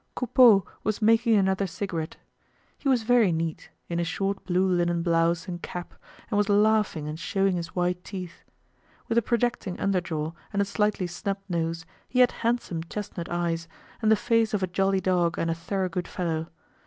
[0.15, 2.17] Coupeau was making another cigarette.
[2.79, 5.93] He was very neat, in a short blue linen blouse and cap,
[6.27, 8.43] and was laughing and showing his white teeth.
[9.07, 13.67] With a projecting under jaw and a slightly snub nose, he had handsome chestnut eyes,
[14.01, 16.47] and the face of a jolly dog and a thorough good fellow.